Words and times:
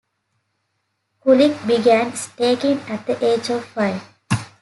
Kulik 1.23 1.67
began 1.67 2.15
skating 2.15 2.79
at 2.89 3.05
the 3.05 3.23
age 3.23 3.51
of 3.51 3.63
five. 3.63 4.01